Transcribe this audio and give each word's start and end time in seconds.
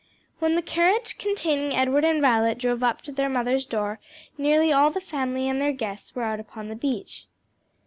When 0.39 0.55
the 0.55 0.63
carriage 0.63 1.19
containing 1.19 1.75
Edward 1.77 2.03
and 2.03 2.21
Violet 2.23 2.57
drove 2.57 2.81
up 2.81 3.03
to 3.03 3.11
their 3.11 3.29
mother's 3.29 3.67
door, 3.67 3.99
nearly 4.35 4.73
all 4.73 4.89
the 4.89 4.99
family 4.99 5.47
and 5.47 5.61
their 5.61 5.73
guests 5.73 6.15
were 6.15 6.23
out 6.23 6.39
upon 6.39 6.69
the 6.69 6.75
beach. 6.75 7.27